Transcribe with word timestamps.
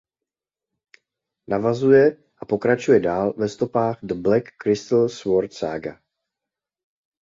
Navazuje 1.47 2.17
a 2.37 2.45
pokračuje 2.45 2.99
dál 2.99 3.33
ve 3.33 3.49
stopách 3.49 3.99
"The 4.03 4.13
Black 4.13 4.45
Crystal 4.63 5.09
Sword 5.09 5.53
Saga". 5.53 5.99